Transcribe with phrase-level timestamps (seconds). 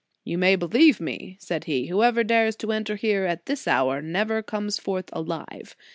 [0.23, 4.01] You may be lieve me, said he, whoever dares to enter here at this hour,
[4.01, 5.75] never comes forth alive.